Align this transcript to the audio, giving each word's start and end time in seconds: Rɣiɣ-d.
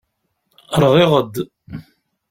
Rɣiɣ-d. 0.83 1.33